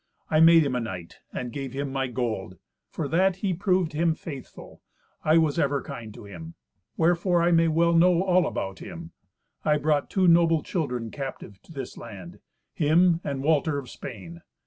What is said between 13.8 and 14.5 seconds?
Spain.